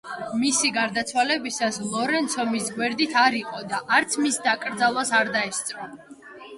[0.43, 5.93] მისი გარდაცვალებისას ლორენცო მის გვერდით არ იყო და არც მის დაკრძალვას არ დაესწრო.